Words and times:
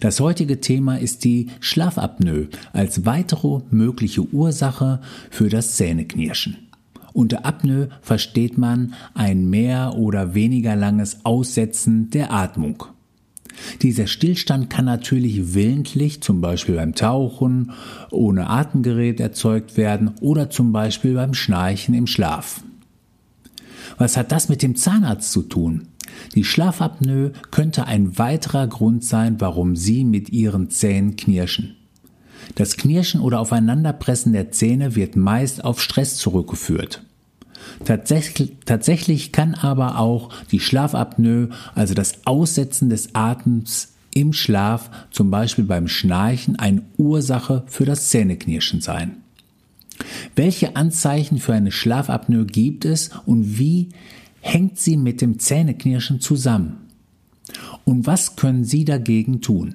Das 0.00 0.20
heutige 0.20 0.60
Thema 0.60 0.96
ist 0.96 1.24
die 1.24 1.48
Schlafapnoe 1.60 2.48
als 2.72 3.04
weitere 3.04 3.60
mögliche 3.70 4.22
Ursache 4.22 5.00
für 5.30 5.48
das 5.48 5.76
Zähneknirschen. 5.76 6.68
Unter 7.12 7.44
Apnoe 7.44 7.88
versteht 8.00 8.58
man 8.58 8.94
ein 9.14 9.50
mehr 9.50 9.94
oder 9.96 10.34
weniger 10.34 10.76
langes 10.76 11.24
Aussetzen 11.24 12.10
der 12.10 12.32
Atmung. 12.32 12.84
Dieser 13.82 14.06
Stillstand 14.06 14.70
kann 14.70 14.84
natürlich 14.84 15.54
willentlich, 15.54 16.20
zum 16.20 16.40
Beispiel 16.40 16.76
beim 16.76 16.94
Tauchen, 16.94 17.72
ohne 18.10 18.48
Atemgerät 18.48 19.18
erzeugt 19.18 19.76
werden 19.76 20.12
oder 20.20 20.48
zum 20.48 20.72
Beispiel 20.72 21.14
beim 21.14 21.34
Schnarchen 21.34 21.94
im 21.94 22.06
Schlaf. 22.06 22.62
Was 23.96 24.16
hat 24.16 24.30
das 24.30 24.48
mit 24.48 24.62
dem 24.62 24.76
Zahnarzt 24.76 25.32
zu 25.32 25.42
tun? 25.42 25.87
Die 26.34 26.44
Schlafapnoe 26.44 27.32
könnte 27.50 27.86
ein 27.86 28.18
weiterer 28.18 28.66
Grund 28.66 29.04
sein, 29.04 29.40
warum 29.40 29.76
Sie 29.76 30.04
mit 30.04 30.30
Ihren 30.30 30.70
Zähnen 30.70 31.16
knirschen. 31.16 31.76
Das 32.54 32.76
Knirschen 32.76 33.20
oder 33.20 33.40
Aufeinanderpressen 33.40 34.32
der 34.32 34.50
Zähne 34.50 34.94
wird 34.96 35.16
meist 35.16 35.64
auf 35.64 35.80
Stress 35.80 36.16
zurückgeführt. 36.16 37.02
Tatsächlich, 37.84 39.32
kann 39.32 39.54
aber 39.54 39.98
auch 39.98 40.30
die 40.50 40.60
Schlafapnoe, 40.60 41.50
also 41.74 41.94
das 41.94 42.26
Aussetzen 42.26 42.88
des 42.88 43.14
Atems 43.14 43.94
im 44.14 44.32
Schlaf, 44.32 44.90
zum 45.10 45.30
Beispiel 45.30 45.64
beim 45.64 45.86
Schnarchen, 45.86 46.58
eine 46.58 46.82
Ursache 46.96 47.64
für 47.66 47.84
das 47.84 48.08
Zähneknirschen 48.10 48.80
sein. 48.80 49.18
Welche 50.34 50.76
Anzeichen 50.76 51.38
für 51.38 51.52
eine 51.54 51.72
Schlafapnoe 51.72 52.46
gibt 52.46 52.84
es 52.84 53.10
und 53.26 53.58
wie 53.58 53.90
hängt 54.48 54.78
sie 54.78 54.96
mit 54.96 55.20
dem 55.20 55.38
Zähneknirschen 55.38 56.20
zusammen? 56.20 56.78
Und 57.84 58.06
was 58.06 58.36
können 58.36 58.64
Sie 58.64 58.84
dagegen 58.84 59.40
tun? 59.40 59.74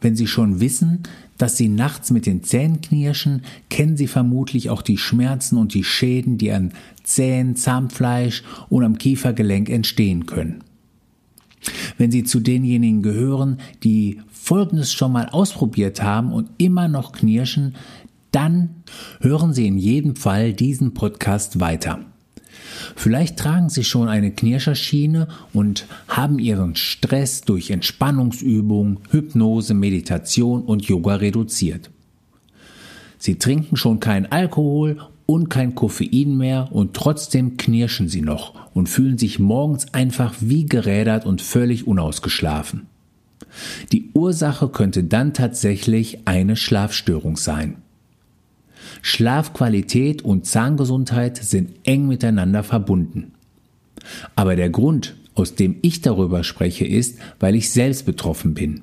Wenn 0.00 0.16
Sie 0.16 0.26
schon 0.26 0.60
wissen, 0.60 1.04
dass 1.38 1.56
Sie 1.56 1.68
nachts 1.68 2.10
mit 2.10 2.26
den 2.26 2.42
Zähnen 2.42 2.80
knirschen, 2.80 3.42
kennen 3.70 3.96
Sie 3.96 4.06
vermutlich 4.06 4.70
auch 4.70 4.82
die 4.82 4.98
Schmerzen 4.98 5.56
und 5.56 5.74
die 5.74 5.84
Schäden, 5.84 6.38
die 6.38 6.52
an 6.52 6.72
Zähnen, 7.02 7.56
Zahnfleisch 7.56 8.42
und 8.68 8.84
am 8.84 8.98
Kiefergelenk 8.98 9.68
entstehen 9.68 10.26
können. 10.26 10.62
Wenn 11.98 12.10
Sie 12.10 12.24
zu 12.24 12.40
denjenigen 12.40 13.02
gehören, 13.02 13.58
die 13.82 14.20
Folgendes 14.30 14.92
schon 14.92 15.12
mal 15.12 15.28
ausprobiert 15.28 16.02
haben 16.02 16.32
und 16.32 16.50
immer 16.58 16.88
noch 16.88 17.12
knirschen, 17.12 17.74
dann 18.30 18.70
hören 19.20 19.52
Sie 19.54 19.66
in 19.66 19.78
jedem 19.78 20.14
Fall 20.14 20.52
diesen 20.52 20.94
Podcast 20.94 21.58
weiter. 21.58 22.00
Vielleicht 22.94 23.38
tragen 23.38 23.68
Sie 23.68 23.84
schon 23.84 24.08
eine 24.08 24.30
Knirscherschiene 24.30 25.28
und 25.52 25.86
haben 26.08 26.38
Ihren 26.38 26.76
Stress 26.76 27.42
durch 27.42 27.70
Entspannungsübungen, 27.70 29.00
Hypnose, 29.10 29.74
Meditation 29.74 30.62
und 30.62 30.86
Yoga 30.86 31.16
reduziert. 31.16 31.90
Sie 33.18 33.38
trinken 33.38 33.76
schon 33.76 34.00
keinen 34.00 34.26
Alkohol 34.26 34.98
und 35.26 35.48
kein 35.48 35.74
Koffein 35.74 36.36
mehr 36.36 36.68
und 36.70 36.94
trotzdem 36.94 37.56
knirschen 37.56 38.08
Sie 38.08 38.22
noch 38.22 38.54
und 38.74 38.88
fühlen 38.88 39.18
sich 39.18 39.38
morgens 39.38 39.92
einfach 39.92 40.34
wie 40.40 40.66
gerädert 40.66 41.26
und 41.26 41.42
völlig 41.42 41.86
unausgeschlafen. 41.86 42.86
Die 43.92 44.10
Ursache 44.14 44.68
könnte 44.68 45.04
dann 45.04 45.32
tatsächlich 45.32 46.26
eine 46.26 46.56
Schlafstörung 46.56 47.36
sein. 47.36 47.82
Schlafqualität 49.02 50.22
und 50.22 50.46
Zahngesundheit 50.46 51.36
sind 51.36 51.70
eng 51.84 52.06
miteinander 52.06 52.62
verbunden. 52.62 53.32
Aber 54.34 54.56
der 54.56 54.70
Grund, 54.70 55.16
aus 55.34 55.54
dem 55.54 55.76
ich 55.82 56.00
darüber 56.00 56.44
spreche, 56.44 56.86
ist, 56.86 57.18
weil 57.40 57.54
ich 57.54 57.70
selbst 57.70 58.06
betroffen 58.06 58.54
bin. 58.54 58.82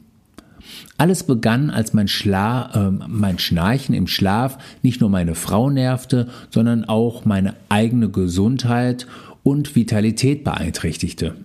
Alles 0.98 1.24
begann, 1.24 1.70
als 1.70 1.94
mein, 1.94 2.08
Schla 2.08 2.72
äh, 2.74 2.92
mein 3.08 3.40
Schnarchen 3.40 3.96
im 3.96 4.08
Schlaf 4.08 4.58
nicht 4.82 5.02
nur 5.02 5.10
meine 5.10 5.36
Frau 5.36 5.70
nervte, 5.70 6.30
sondern 6.50 6.86
auch 6.86 7.26
meine 7.26 7.56
eigene 7.70 8.10
Gesundheit 8.10 9.08
und 9.44 9.76
Vitalität 9.76 10.44
beeinträchtigte. 10.44 11.36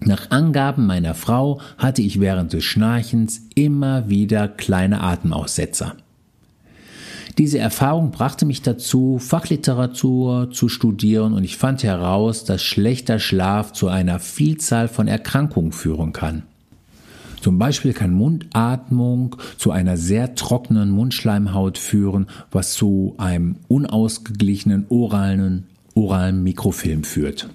Nach 0.00 0.30
Angaben 0.30 0.86
meiner 0.86 1.14
Frau 1.14 1.60
hatte 1.78 2.02
ich 2.02 2.20
während 2.20 2.52
des 2.52 2.64
Schnarchens 2.64 3.42
immer 3.54 4.08
wieder 4.08 4.48
kleine 4.48 5.00
Atemaussetzer. 5.00 5.96
Diese 7.38 7.58
Erfahrung 7.58 8.10
brachte 8.10 8.44
mich 8.44 8.60
dazu, 8.60 9.18
Fachliteratur 9.18 10.50
zu 10.50 10.68
studieren 10.68 11.32
und 11.32 11.44
ich 11.44 11.56
fand 11.56 11.82
heraus, 11.82 12.44
dass 12.44 12.62
schlechter 12.62 13.18
Schlaf 13.18 13.72
zu 13.72 13.88
einer 13.88 14.18
Vielzahl 14.18 14.86
von 14.88 15.08
Erkrankungen 15.08 15.72
führen 15.72 16.12
kann. 16.12 16.42
Zum 17.40 17.58
Beispiel 17.58 17.92
kann 17.92 18.12
Mundatmung 18.12 19.36
zu 19.56 19.72
einer 19.72 19.96
sehr 19.96 20.34
trockenen 20.34 20.90
Mundschleimhaut 20.90 21.78
führen, 21.78 22.26
was 22.52 22.74
zu 22.74 23.14
einem 23.18 23.56
unausgeglichenen 23.66 24.86
oralen, 24.90 25.66
oralen 25.94 26.44
Mikrofilm 26.44 27.02
führt. 27.02 27.48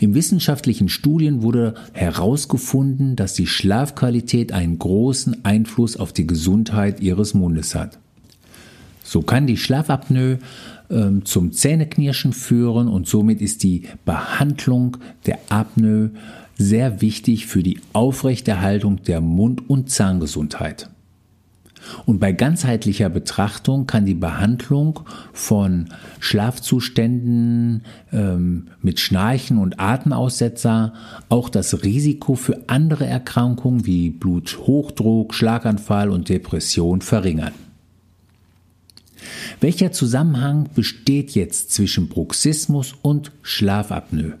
Im 0.00 0.14
wissenschaftlichen 0.14 0.88
Studien 0.88 1.42
wurde 1.42 1.74
herausgefunden, 1.92 3.16
dass 3.16 3.34
die 3.34 3.46
Schlafqualität 3.46 4.52
einen 4.52 4.78
großen 4.78 5.44
Einfluss 5.44 5.96
auf 5.96 6.12
die 6.12 6.26
Gesundheit 6.26 7.00
ihres 7.00 7.34
Mundes 7.34 7.74
hat. 7.74 7.98
So 9.02 9.22
kann 9.22 9.46
die 9.46 9.56
Schlafapnoe 9.56 10.38
äh, 10.88 11.22
zum 11.24 11.52
Zähneknirschen 11.52 12.32
führen 12.32 12.88
und 12.88 13.06
somit 13.06 13.40
ist 13.40 13.62
die 13.62 13.82
Behandlung 14.04 14.96
der 15.26 15.38
Apnoe 15.48 16.10
sehr 16.58 17.00
wichtig 17.00 17.46
für 17.46 17.62
die 17.62 17.80
Aufrechterhaltung 17.92 19.02
der 19.02 19.20
Mund- 19.20 19.68
und 19.68 19.90
Zahngesundheit. 19.90 20.90
Und 22.04 22.20
bei 22.20 22.32
ganzheitlicher 22.32 23.08
Betrachtung 23.08 23.86
kann 23.86 24.06
die 24.06 24.14
Behandlung 24.14 25.00
von 25.32 25.86
Schlafzuständen 26.20 27.82
ähm, 28.12 28.68
mit 28.82 29.00
Schnarchen 29.00 29.58
und 29.58 29.80
Atemaussetzer 29.80 30.92
auch 31.28 31.48
das 31.48 31.82
Risiko 31.82 32.34
für 32.34 32.64
andere 32.68 33.06
Erkrankungen 33.06 33.86
wie 33.86 34.10
Bluthochdruck, 34.10 35.34
Schlaganfall 35.34 36.10
und 36.10 36.28
Depression 36.28 37.00
verringern. 37.00 37.52
Welcher 39.60 39.92
Zusammenhang 39.92 40.68
besteht 40.74 41.32
jetzt 41.32 41.72
zwischen 41.72 42.08
Bruxismus 42.08 42.94
und 43.02 43.32
Schlafapnoe? 43.42 44.34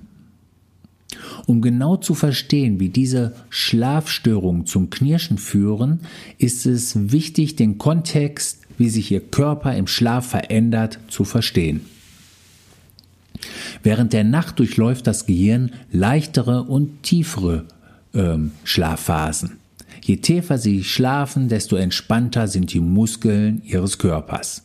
Um 1.46 1.62
genau 1.62 1.96
zu 1.96 2.14
verstehen, 2.14 2.80
wie 2.80 2.88
diese 2.88 3.34
Schlafstörungen 3.50 4.66
zum 4.66 4.90
Knirschen 4.90 5.38
führen, 5.38 6.00
ist 6.38 6.66
es 6.66 7.12
wichtig, 7.12 7.54
den 7.54 7.78
Kontext, 7.78 8.62
wie 8.78 8.90
sich 8.90 9.12
Ihr 9.12 9.20
Körper 9.20 9.74
im 9.76 9.86
Schlaf 9.86 10.26
verändert, 10.26 10.98
zu 11.08 11.24
verstehen. 11.24 11.82
Während 13.82 14.12
der 14.12 14.24
Nacht 14.24 14.58
durchläuft 14.58 15.06
das 15.06 15.26
Gehirn 15.26 15.70
leichtere 15.92 16.64
und 16.64 17.04
tiefere 17.04 17.66
ähm, 18.12 18.50
Schlafphasen. 18.64 19.58
Je 20.02 20.16
tiefer 20.16 20.58
Sie 20.58 20.82
schlafen, 20.82 21.48
desto 21.48 21.76
entspannter 21.76 22.48
sind 22.48 22.72
die 22.72 22.80
Muskeln 22.80 23.62
Ihres 23.64 23.98
Körpers. 23.98 24.62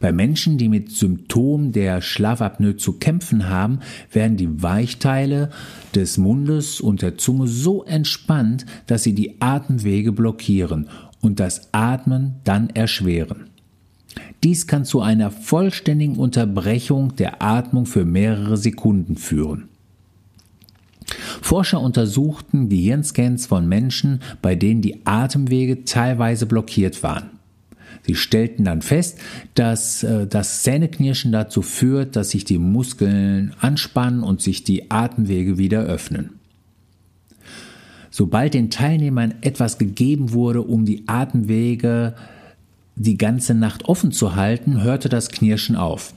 Bei 0.00 0.12
Menschen, 0.12 0.58
die 0.58 0.68
mit 0.68 0.90
Symptomen 0.92 1.72
der 1.72 2.00
Schlafapnoe 2.00 2.76
zu 2.76 2.94
kämpfen 2.94 3.48
haben, 3.48 3.80
werden 4.12 4.36
die 4.36 4.62
Weichteile 4.62 5.50
des 5.94 6.18
Mundes 6.18 6.80
und 6.80 7.02
der 7.02 7.18
Zunge 7.18 7.46
so 7.46 7.84
entspannt, 7.84 8.66
dass 8.86 9.02
sie 9.02 9.14
die 9.14 9.40
Atemwege 9.40 10.12
blockieren 10.12 10.88
und 11.20 11.40
das 11.40 11.72
Atmen 11.72 12.36
dann 12.44 12.70
erschweren. 12.70 13.50
Dies 14.44 14.66
kann 14.66 14.84
zu 14.84 15.00
einer 15.00 15.30
vollständigen 15.30 16.16
Unterbrechung 16.16 17.16
der 17.16 17.42
Atmung 17.42 17.86
für 17.86 18.04
mehrere 18.04 18.56
Sekunden 18.56 19.16
führen. 19.16 19.68
Forscher 21.40 21.80
untersuchten 21.80 22.68
Gehirnscans 22.68 23.46
von 23.46 23.68
Menschen, 23.68 24.20
bei 24.42 24.54
denen 24.54 24.82
die 24.82 25.06
Atemwege 25.06 25.84
teilweise 25.84 26.46
blockiert 26.46 27.02
waren. 27.02 27.37
Sie 28.06 28.14
stellten 28.14 28.64
dann 28.64 28.82
fest, 28.82 29.18
dass 29.54 30.02
äh, 30.02 30.26
das 30.26 30.62
Zähneknirschen 30.62 31.32
dazu 31.32 31.62
führt, 31.62 32.16
dass 32.16 32.30
sich 32.30 32.44
die 32.44 32.58
Muskeln 32.58 33.54
anspannen 33.60 34.22
und 34.22 34.40
sich 34.40 34.64
die 34.64 34.90
Atemwege 34.90 35.58
wieder 35.58 35.82
öffnen. 35.82 36.30
Sobald 38.10 38.54
den 38.54 38.70
Teilnehmern 38.70 39.34
etwas 39.42 39.78
gegeben 39.78 40.32
wurde, 40.32 40.62
um 40.62 40.84
die 40.84 41.04
Atemwege 41.06 42.14
die 42.96 43.16
ganze 43.16 43.54
Nacht 43.54 43.84
offen 43.84 44.10
zu 44.10 44.34
halten, 44.34 44.82
hörte 44.82 45.08
das 45.08 45.28
Knirschen 45.28 45.76
auf. 45.76 46.14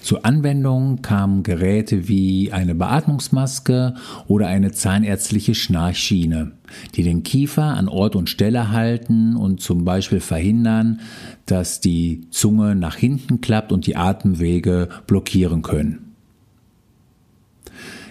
Zur 0.00 0.24
Anwendung 0.24 1.02
kamen 1.02 1.42
Geräte 1.42 2.08
wie 2.08 2.52
eine 2.52 2.74
Beatmungsmaske 2.74 3.94
oder 4.26 4.48
eine 4.48 4.72
zahnärztliche 4.72 5.54
Schnarchschiene, 5.54 6.52
die 6.94 7.02
den 7.02 7.22
Kiefer 7.22 7.64
an 7.64 7.88
Ort 7.88 8.16
und 8.16 8.28
Stelle 8.28 8.70
halten 8.70 9.36
und 9.36 9.60
zum 9.60 9.84
Beispiel 9.84 10.20
verhindern, 10.20 11.00
dass 11.46 11.80
die 11.80 12.26
Zunge 12.30 12.74
nach 12.74 12.96
hinten 12.96 13.40
klappt 13.40 13.72
und 13.72 13.86
die 13.86 13.96
Atemwege 13.96 14.88
blockieren 15.06 15.62
können. 15.62 16.14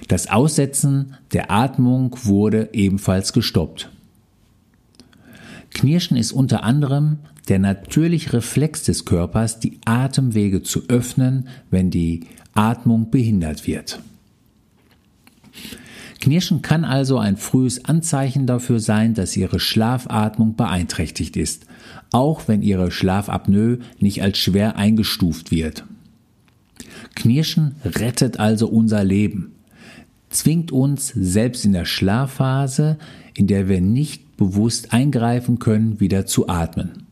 Das 0.07 0.29
Aussetzen 0.29 1.15
der 1.31 1.51
Atmung 1.51 2.17
wurde 2.23 2.69
ebenfalls 2.73 3.33
gestoppt. 3.33 3.89
Knirschen 5.73 6.17
ist 6.17 6.33
unter 6.33 6.63
anderem 6.63 7.19
der 7.47 7.59
natürliche 7.59 8.33
Reflex 8.33 8.83
des 8.83 9.05
Körpers, 9.05 9.59
die 9.59 9.79
Atemwege 9.85 10.63
zu 10.63 10.83
öffnen, 10.87 11.47
wenn 11.69 11.89
die 11.89 12.21
Atmung 12.53 13.09
behindert 13.09 13.67
wird. 13.67 13.99
Knirschen 16.19 16.61
kann 16.61 16.85
also 16.85 17.17
ein 17.17 17.35
frühes 17.35 17.85
Anzeichen 17.85 18.45
dafür 18.45 18.79
sein, 18.79 19.15
dass 19.15 19.35
Ihre 19.35 19.59
Schlafatmung 19.59 20.55
beeinträchtigt 20.55 21.35
ist, 21.35 21.65
auch 22.11 22.47
wenn 22.47 22.61
Ihre 22.61 22.91
Schlafapnoe 22.91 23.79
nicht 23.99 24.21
als 24.21 24.37
schwer 24.37 24.75
eingestuft 24.75 25.49
wird. 25.49 25.83
Knirschen 27.15 27.75
rettet 27.83 28.39
also 28.39 28.67
unser 28.67 29.03
Leben, 29.03 29.55
zwingt 30.29 30.71
uns 30.71 31.07
selbst 31.07 31.65
in 31.65 31.73
der 31.73 31.85
Schlafphase, 31.85 32.97
in 33.33 33.47
der 33.47 33.67
wir 33.67 33.81
nicht 33.81 34.37
bewusst 34.37 34.93
eingreifen 34.93 35.59
können, 35.59 35.99
wieder 35.99 36.25
zu 36.27 36.47
atmen. 36.47 37.07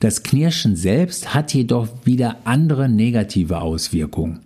Das 0.00 0.22
Knirschen 0.22 0.76
selbst 0.76 1.34
hat 1.34 1.52
jedoch 1.52 1.88
wieder 2.04 2.38
andere 2.44 2.88
negative 2.88 3.60
Auswirkungen. 3.60 4.40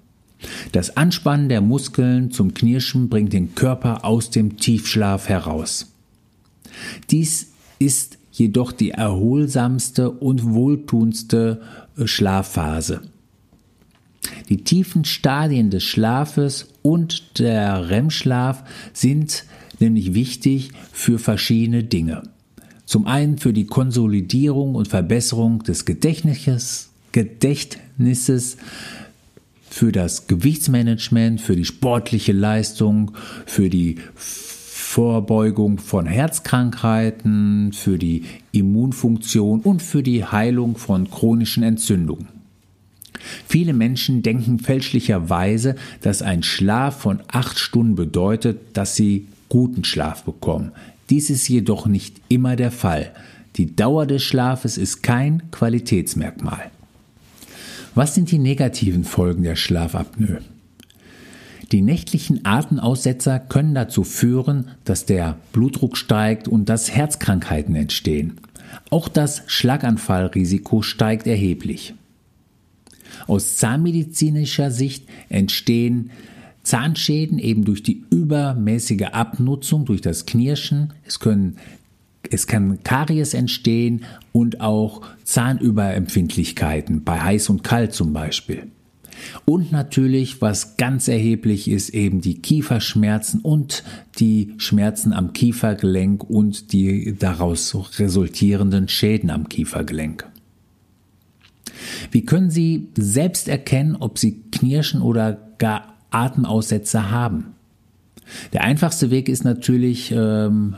Das 0.72 0.96
Anspannen 0.96 1.48
der 1.48 1.60
Muskeln 1.60 2.30
zum 2.30 2.52
Knirschen 2.52 3.08
bringt 3.08 3.32
den 3.32 3.54
Körper 3.54 4.04
aus 4.04 4.30
dem 4.30 4.56
Tiefschlaf 4.56 5.28
heraus. 5.28 5.92
Dies 7.10 7.52
ist 7.78 8.18
jedoch 8.32 8.72
die 8.72 8.90
erholsamste 8.90 10.10
und 10.10 10.52
wohltuendste 10.52 11.62
äh, 11.96 12.06
Schlafphase. 12.06 13.02
Die 14.48 14.64
tiefen 14.64 15.04
Stadien 15.04 15.70
des 15.70 15.84
Schlafes 15.84 16.68
und 16.82 17.38
der 17.38 17.90
REM-Schlaf 17.90 18.64
sind 18.92 19.44
nämlich 19.78 20.14
wichtig 20.14 20.70
für 20.92 21.18
verschiedene 21.18 21.84
Dinge. 21.84 22.22
Zum 22.86 23.06
einen 23.06 23.38
für 23.38 23.52
die 23.52 23.66
Konsolidierung 23.66 24.74
und 24.74 24.88
Verbesserung 24.88 25.62
des 25.62 25.84
Gedächtnisses, 25.84 26.90
Gedächtnisses 27.12 28.56
für 29.70 29.90
das 29.90 30.26
Gewichtsmanagement, 30.26 31.40
für 31.40 31.56
die 31.56 31.64
sportliche 31.64 32.32
Leistung, 32.32 33.12
für 33.46 33.70
die 33.70 33.96
Vorbeugung 34.14 35.78
von 35.78 36.06
Herzkrankheiten, 36.06 37.72
für 37.72 37.98
die 37.98 38.24
Immunfunktion 38.52 39.60
und 39.60 39.82
für 39.82 40.04
die 40.04 40.24
Heilung 40.24 40.76
von 40.76 41.10
chronischen 41.10 41.64
Entzündungen. 41.64 42.28
Viele 43.48 43.72
Menschen 43.72 44.22
denken 44.22 44.58
fälschlicherweise, 44.58 45.74
dass 46.02 46.22
ein 46.22 46.42
Schlaf 46.42 47.00
von 47.00 47.20
acht 47.28 47.58
Stunden 47.58 47.96
bedeutet, 47.96 48.60
dass 48.74 48.94
sie 48.94 49.26
guten 49.48 49.82
Schlaf 49.84 50.22
bekommen. 50.22 50.72
Dies 51.10 51.30
ist 51.30 51.48
jedoch 51.48 51.86
nicht 51.86 52.20
immer 52.28 52.56
der 52.56 52.70
Fall. 52.70 53.12
Die 53.56 53.76
Dauer 53.76 54.06
des 54.06 54.22
Schlafes 54.22 54.78
ist 54.78 55.02
kein 55.02 55.50
Qualitätsmerkmal. 55.50 56.70
Was 57.94 58.14
sind 58.14 58.30
die 58.30 58.38
negativen 58.38 59.04
Folgen 59.04 59.44
der 59.44 59.54
Schlafapnoe? 59.54 60.40
Die 61.70 61.82
nächtlichen 61.82 62.44
Atemaussetzer 62.44 63.38
können 63.38 63.74
dazu 63.74 64.04
führen, 64.04 64.68
dass 64.84 65.06
der 65.06 65.38
Blutdruck 65.52 65.96
steigt 65.96 66.48
und 66.48 66.68
dass 66.68 66.90
Herzkrankheiten 66.90 67.74
entstehen. 67.76 68.40
Auch 68.90 69.08
das 69.08 69.42
Schlaganfallrisiko 69.46 70.82
steigt 70.82 71.26
erheblich. 71.26 71.94
Aus 73.26 73.56
zahnmedizinischer 73.56 74.70
Sicht 74.70 75.06
entstehen 75.28 76.10
Zahnschäden 76.64 77.38
eben 77.38 77.64
durch 77.64 77.82
die 77.82 78.04
übermäßige 78.10 79.08
Abnutzung, 79.12 79.84
durch 79.84 80.00
das 80.00 80.26
Knirschen. 80.26 80.92
Es 81.06 81.20
können 81.20 81.56
es 82.30 82.46
kann 82.46 82.82
Karies 82.82 83.34
entstehen 83.34 84.04
und 84.32 84.60
auch 84.60 85.02
Zahnüberempfindlichkeiten 85.24 87.04
bei 87.04 87.20
heiß 87.20 87.50
und 87.50 87.62
kalt 87.62 87.92
zum 87.92 88.12
Beispiel. 88.12 88.68
Und 89.44 89.72
natürlich, 89.72 90.40
was 90.40 90.76
ganz 90.76 91.08
erheblich 91.08 91.68
ist, 91.68 91.90
eben 91.90 92.20
die 92.20 92.40
Kieferschmerzen 92.40 93.40
und 93.40 93.84
die 94.18 94.54
Schmerzen 94.58 95.12
am 95.12 95.32
Kiefergelenk 95.32 96.24
und 96.28 96.72
die 96.72 97.14
daraus 97.16 97.74
resultierenden 97.98 98.88
Schäden 98.88 99.30
am 99.30 99.48
Kiefergelenk. 99.48 100.26
Wie 102.10 102.24
können 102.24 102.50
Sie 102.50 102.88
selbst 102.96 103.48
erkennen, 103.48 103.96
ob 103.96 104.18
Sie 104.18 104.42
Knirschen 104.50 105.00
oder 105.00 105.38
gar 105.58 105.93
Atemaussetzer 106.14 107.10
haben. 107.10 107.54
Der 108.52 108.62
einfachste 108.62 109.10
Weg 109.10 109.28
ist 109.28 109.44
natürlich, 109.44 110.12
ähm, 110.12 110.76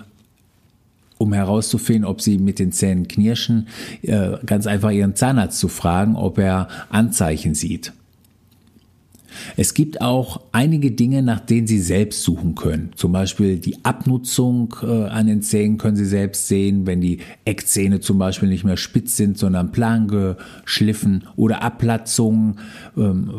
um 1.19 1.33
herauszufinden, 1.33 2.05
ob 2.05 2.21
sie 2.21 2.39
mit 2.39 2.59
den 2.59 2.73
Zähnen 2.73 3.09
knirschen, 3.09 3.69
äh, 4.03 4.33
ganz 4.45 4.67
einfach 4.67 4.91
ihren 4.91 5.15
Zahnarzt 5.15 5.59
zu 5.59 5.69
fragen, 5.69 6.17
ob 6.17 6.39
er 6.39 6.69
Anzeichen 6.91 7.55
sieht. 7.55 7.93
Es 9.57 9.75
gibt 9.75 10.01
auch 10.01 10.41
einige 10.53 10.91
Dinge, 10.91 11.23
nach 11.23 11.41
denen 11.41 11.67
Sie 11.67 11.81
selbst 11.81 12.23
suchen 12.23 12.55
können. 12.55 12.91
Zum 12.97 13.13
Beispiel 13.13 13.59
die 13.59 13.85
Abnutzung 13.85 14.75
äh, 14.83 14.87
an 14.87 15.27
den 15.27 15.43
Zähnen 15.43 15.79
können 15.79 15.97
Sie 15.97 16.07
selbst 16.07 16.49
sehen, 16.49 16.87
wenn 16.87 17.01
die 17.01 17.19
Eckzähne 17.45 18.01
zum 18.01 18.19
Beispiel 18.19 18.49
nicht 18.49 18.65
mehr 18.65 18.77
spitz 18.77 19.17
sind, 19.17 19.39
sondern 19.39 19.73
plan 19.73 20.09
geschliffen 20.09 21.25
oder 21.37 21.63
Abplatzungen. 21.63 22.59
Ähm, 22.97 23.35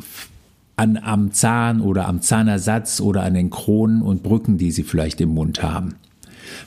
an, 0.77 0.97
am 0.97 1.31
Zahn 1.31 1.81
oder 1.81 2.07
am 2.07 2.21
Zahnersatz 2.21 3.01
oder 3.01 3.23
an 3.23 3.33
den 3.33 3.49
Kronen 3.49 4.01
und 4.01 4.23
Brücken, 4.23 4.57
die 4.57 4.71
sie 4.71 4.83
vielleicht 4.83 5.19
im 5.19 5.29
Mund 5.29 5.61
haben. 5.61 5.95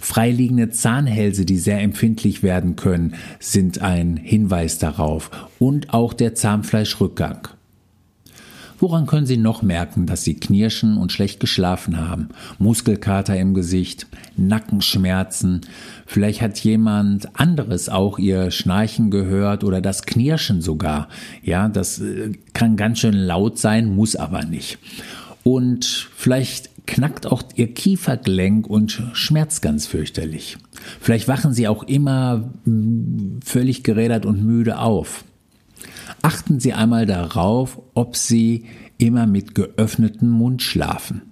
Freiliegende 0.00 0.70
Zahnhälse, 0.70 1.46
die 1.46 1.58
sehr 1.58 1.80
empfindlich 1.80 2.42
werden 2.42 2.76
können, 2.76 3.14
sind 3.38 3.80
ein 3.80 4.16
Hinweis 4.16 4.78
darauf 4.78 5.30
und 5.58 5.94
auch 5.94 6.12
der 6.12 6.34
Zahnfleischrückgang. 6.34 7.48
Woran 8.80 9.04
können 9.04 9.26
Sie 9.26 9.36
noch 9.36 9.60
merken, 9.60 10.06
dass 10.06 10.24
Sie 10.24 10.34
knirschen 10.34 10.96
und 10.96 11.12
schlecht 11.12 11.38
geschlafen 11.38 11.98
haben? 11.98 12.30
Muskelkater 12.58 13.38
im 13.38 13.52
Gesicht, 13.52 14.06
Nackenschmerzen. 14.38 15.60
Vielleicht 16.06 16.40
hat 16.40 16.58
jemand 16.60 17.38
anderes 17.38 17.90
auch 17.90 18.18
Ihr 18.18 18.50
Schnarchen 18.50 19.10
gehört 19.10 19.64
oder 19.64 19.82
das 19.82 20.04
Knirschen 20.04 20.62
sogar. 20.62 21.08
Ja, 21.42 21.68
das 21.68 22.00
äh, 22.00 22.32
kann 22.54 22.76
ganz 22.76 23.00
schön 23.00 23.12
laut 23.12 23.58
sein, 23.58 23.94
muss 23.94 24.16
aber 24.16 24.46
nicht. 24.46 24.78
Und 25.42 26.08
vielleicht 26.16 26.70
knackt 26.86 27.26
auch 27.26 27.42
Ihr 27.56 27.74
Kiefergelenk 27.74 28.66
und 28.66 29.02
schmerzt 29.12 29.60
ganz 29.60 29.86
fürchterlich. 29.86 30.56
Vielleicht 31.02 31.28
wachen 31.28 31.52
Sie 31.52 31.68
auch 31.68 31.82
immer 31.82 32.50
mm, 32.64 33.40
völlig 33.44 33.84
gerädert 33.84 34.24
und 34.24 34.42
müde 34.42 34.78
auf. 34.78 35.24
Achten 36.22 36.60
Sie 36.60 36.72
einmal 36.72 37.06
darauf, 37.06 37.80
ob 37.94 38.16
Sie 38.16 38.66
immer 38.98 39.26
mit 39.26 39.54
geöffnetem 39.54 40.28
Mund 40.28 40.62
schlafen. 40.62 41.22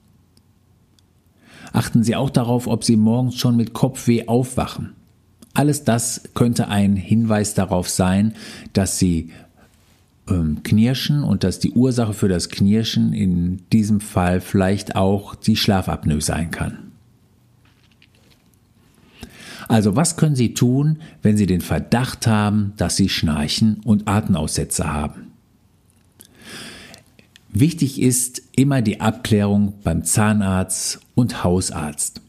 Achten 1.73 2.03
Sie 2.03 2.17
auch 2.17 2.31
darauf, 2.31 2.67
ob 2.67 2.85
Sie 2.85 2.97
morgens 2.97 3.37
schon 3.37 3.57
mit 3.57 3.75
Kopfweh 3.75 4.27
aufwachen. 4.27 4.95
Alles 5.53 5.85
das 5.85 6.23
könnte 6.35 6.69
ein 6.69 6.97
Hinweis 6.97 7.55
darauf 7.55 7.89
sein, 7.89 8.35
dass 8.73 8.99
Sie 8.99 9.31
ähm, 10.29 10.63
knirschen 10.63 11.23
und 11.25 11.45
dass 11.45 11.59
die 11.59 11.73
Ursache 11.73 12.15
für 12.15 12.29
das 12.29 12.49
Knirschen 12.49 13.13
in 13.13 13.63
diesem 13.73 14.01
Fall 14.01 14.41
vielleicht 14.41 14.97
auch 14.97 15.35
die 15.35 15.57
Schlafapnoe 15.57 16.21
sein 16.21 16.51
kann. 16.51 16.88
Also 19.69 19.97
was 19.97 20.17
können 20.17 20.35
Sie 20.35 20.55
tun, 20.55 21.01
wenn 21.23 21.37
Sie 21.37 21.47
den 21.47 21.61
Verdacht 21.61 22.27
haben, 22.27 22.73
dass 22.79 22.97
Sie 22.97 23.09
Schnarchen 23.09 23.81
und 23.85 24.09
Atemaussetzer 24.09 24.93
haben? 24.93 25.29
Wichtig 27.51 28.01
ist 28.01 28.43
immer 28.57 28.83
die 28.83 29.01
Abklärung 29.01 29.75
beim 29.83 30.05
Zahnarzt 30.05 31.01
und 31.15 31.45
Hausarzt. 31.45 32.21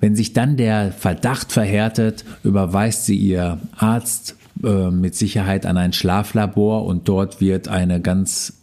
Wenn 0.00 0.14
sich 0.14 0.32
dann 0.32 0.56
der 0.56 0.92
Verdacht 0.92 1.52
verhärtet, 1.52 2.24
überweist 2.44 3.06
sie 3.06 3.16
ihr 3.16 3.58
Arzt 3.76 4.36
äh, 4.62 4.90
mit 4.90 5.16
Sicherheit 5.16 5.66
an 5.66 5.76
ein 5.76 5.92
Schlaflabor 5.92 6.84
und 6.84 7.08
dort 7.08 7.40
wird 7.40 7.68
eine 7.68 8.00
ganz 8.00 8.60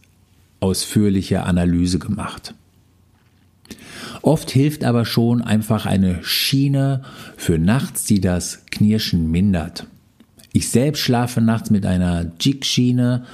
ausführliche 0.59 1.43
Analyse 1.43 1.99
gemacht. 1.99 2.53
Oft 4.25 4.49
hilft 4.49 4.83
aber 4.83 5.05
schon 5.05 5.43
einfach 5.43 5.85
eine 5.85 6.23
Schiene 6.23 7.03
für 7.37 7.59
nachts, 7.59 8.05
die 8.05 8.19
das 8.19 8.65
Knirschen 8.71 9.29
mindert. 9.29 9.85
Ich 10.51 10.69
selbst 10.69 11.01
schlafe 11.01 11.41
nachts 11.41 11.69
mit 11.69 11.85
einer 11.85 12.31
Jig-Schiene 12.39 13.25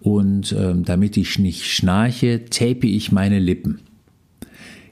und 0.00 0.52
äh, 0.52 0.72
damit 0.74 1.18
ich 1.18 1.38
nicht 1.38 1.66
schnarche, 1.66 2.46
tape 2.46 2.86
ich 2.86 3.12
meine 3.12 3.38
Lippen. 3.38 3.80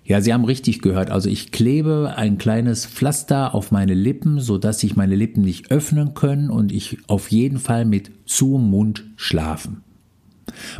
Ja, 0.04 0.20
Sie 0.20 0.34
haben 0.34 0.44
richtig 0.44 0.82
gehört. 0.82 1.10
Also 1.10 1.30
ich 1.30 1.52
klebe 1.52 2.12
ein 2.14 2.36
kleines 2.36 2.84
Pflaster 2.84 3.54
auf 3.54 3.72
meine 3.72 3.94
Lippen, 3.94 4.40
so 4.40 4.58
dass 4.58 4.80
sich 4.80 4.94
meine 4.94 5.16
Lippen 5.16 5.40
nicht 5.40 5.70
öffnen 5.70 6.12
können 6.12 6.50
und 6.50 6.70
ich 6.70 6.98
auf 7.06 7.30
jeden 7.30 7.60
Fall 7.60 7.86
mit 7.86 8.10
zu 8.26 8.58
Mund 8.58 9.04
schlafen. 9.16 9.85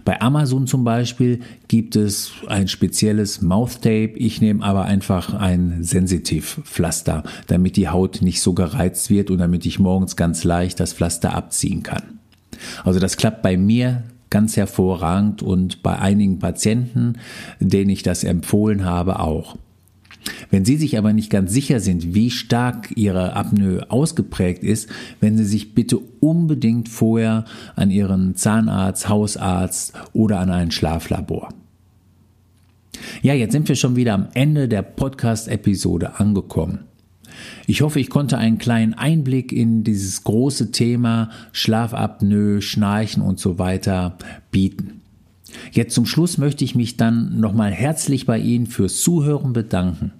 Bei 0.04 0.20
Amazon 0.20 0.66
zum 0.66 0.84
Beispiel 0.84 1.40
gibt 1.68 1.96
es 1.96 2.32
ein 2.46 2.68
spezielles 2.68 3.42
Mouth 3.42 3.82
Tape. 3.82 4.12
Ich 4.14 4.40
nehme 4.40 4.64
aber 4.64 4.84
einfach 4.84 5.34
ein 5.34 5.82
Sensitiv-Pflaster, 5.82 7.24
damit 7.46 7.76
die 7.76 7.88
Haut 7.88 8.22
nicht 8.22 8.40
so 8.40 8.52
gereizt 8.52 9.10
wird 9.10 9.30
und 9.30 9.38
damit 9.38 9.66
ich 9.66 9.78
morgens 9.78 10.16
ganz 10.16 10.44
leicht 10.44 10.80
das 10.80 10.92
Pflaster 10.92 11.34
abziehen 11.34 11.82
kann. 11.82 12.20
Also 12.84 13.00
das 13.00 13.16
klappt 13.16 13.42
bei 13.42 13.56
mir 13.56 14.04
ganz 14.30 14.56
hervorragend 14.56 15.42
und 15.42 15.82
bei 15.82 15.98
einigen 15.98 16.38
Patienten, 16.38 17.14
denen 17.60 17.90
ich 17.90 18.02
das 18.02 18.24
empfohlen 18.24 18.84
habe, 18.84 19.20
auch. 19.20 19.56
Wenn 20.50 20.64
Sie 20.64 20.76
sich 20.76 20.98
aber 20.98 21.12
nicht 21.12 21.30
ganz 21.30 21.52
sicher 21.52 21.80
sind, 21.80 22.14
wie 22.14 22.30
stark 22.30 22.92
Ihre 22.96 23.34
Apnoe 23.34 23.90
ausgeprägt 23.90 24.62
ist, 24.62 24.88
wenden 25.20 25.38
Sie 25.38 25.44
sich 25.44 25.74
bitte 25.74 25.98
unbedingt 26.20 26.88
vorher 26.88 27.44
an 27.74 27.90
Ihren 27.90 28.36
Zahnarzt, 28.36 29.08
Hausarzt 29.08 29.92
oder 30.12 30.40
an 30.40 30.50
ein 30.50 30.70
Schlaflabor. 30.70 31.50
Ja, 33.22 33.34
jetzt 33.34 33.52
sind 33.52 33.68
wir 33.68 33.76
schon 33.76 33.96
wieder 33.96 34.14
am 34.14 34.28
Ende 34.34 34.68
der 34.68 34.82
Podcast-Episode 34.82 36.18
angekommen. 36.18 36.80
Ich 37.66 37.82
hoffe, 37.82 38.00
ich 38.00 38.08
konnte 38.08 38.38
einen 38.38 38.58
kleinen 38.58 38.94
Einblick 38.94 39.52
in 39.52 39.84
dieses 39.84 40.24
große 40.24 40.70
Thema 40.70 41.30
Schlafapnoe, 41.52 42.62
Schnarchen 42.62 43.22
und 43.22 43.38
so 43.38 43.58
weiter 43.58 44.16
bieten. 44.50 45.02
Jetzt 45.72 45.94
zum 45.94 46.06
Schluss 46.06 46.38
möchte 46.38 46.64
ich 46.64 46.74
mich 46.74 46.96
dann 46.96 47.38
nochmal 47.38 47.70
herzlich 47.70 48.26
bei 48.26 48.38
Ihnen 48.38 48.66
fürs 48.66 49.00
Zuhören 49.00 49.52
bedanken. 49.52 50.12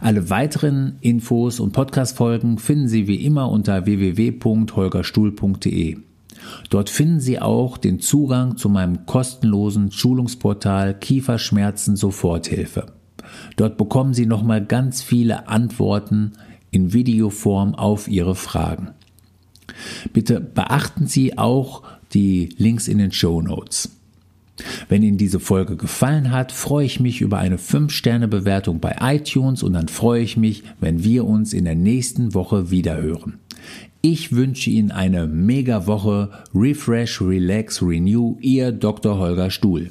Alle 0.00 0.30
weiteren 0.30 0.96
Infos 1.00 1.58
und 1.60 1.72
Podcast-Folgen 1.72 2.58
finden 2.58 2.88
Sie 2.88 3.06
wie 3.06 3.24
immer 3.24 3.50
unter 3.50 3.86
www.holgerstuhl.de. 3.86 5.98
Dort 6.70 6.90
finden 6.90 7.20
Sie 7.20 7.40
auch 7.40 7.78
den 7.78 8.00
Zugang 8.00 8.56
zu 8.56 8.68
meinem 8.68 9.06
kostenlosen 9.06 9.90
Schulungsportal 9.90 10.98
Kieferschmerzen 10.98 11.96
Soforthilfe. 11.96 12.86
Dort 13.56 13.76
bekommen 13.76 14.14
Sie 14.14 14.26
nochmal 14.26 14.64
ganz 14.64 15.02
viele 15.02 15.48
Antworten 15.48 16.32
in 16.70 16.92
Videoform 16.92 17.74
auf 17.74 18.06
Ihre 18.08 18.36
Fragen. 18.36 18.90
Bitte 20.12 20.40
beachten 20.40 21.06
Sie 21.06 21.36
auch 21.36 21.82
die 22.12 22.50
Links 22.56 22.88
in 22.88 22.98
den 22.98 23.12
Show 23.12 23.42
Notes. 23.42 23.90
Wenn 24.88 25.02
Ihnen 25.02 25.18
diese 25.18 25.40
Folge 25.40 25.76
gefallen 25.76 26.30
hat, 26.30 26.52
freue 26.52 26.86
ich 26.86 27.00
mich 27.00 27.20
über 27.20 27.38
eine 27.38 27.56
5-Sterne-Bewertung 27.56 28.80
bei 28.80 28.96
iTunes 29.00 29.62
und 29.62 29.72
dann 29.72 29.88
freue 29.88 30.22
ich 30.22 30.36
mich, 30.36 30.62
wenn 30.80 31.04
wir 31.04 31.24
uns 31.24 31.52
in 31.52 31.64
der 31.64 31.74
nächsten 31.74 32.34
Woche 32.34 32.70
wiederhören. 32.70 33.38
Ich 34.02 34.32
wünsche 34.32 34.70
Ihnen 34.70 34.92
eine 34.92 35.26
mega 35.26 35.86
Woche. 35.86 36.30
Refresh, 36.54 37.20
Relax, 37.20 37.82
Renew. 37.82 38.36
Ihr 38.40 38.70
Dr. 38.72 39.18
Holger 39.18 39.50
Stuhl. 39.50 39.90